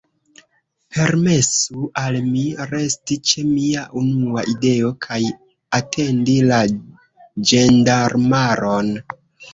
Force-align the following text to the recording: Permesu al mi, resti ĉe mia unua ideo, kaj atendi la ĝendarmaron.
Permesu 0.95 1.81
al 2.03 2.17
mi, 2.29 2.45
resti 2.71 3.17
ĉe 3.31 3.43
mia 3.49 3.83
unua 4.03 4.45
ideo, 4.55 4.89
kaj 5.07 5.21
atendi 5.81 6.39
la 6.53 6.63
ĝendarmaron. 7.53 8.95